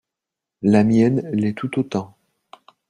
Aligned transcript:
La 0.63 0.83
mienne 0.83 1.21
l’est 1.31 1.53
tout 1.53 1.77
autant. 1.77 2.17